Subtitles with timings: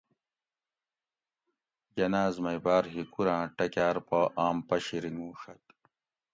[1.95, 5.63] جناۤز مئی باۤر ہِکوراۤں ٹکاۤر پا آم پشی رِنگوڛت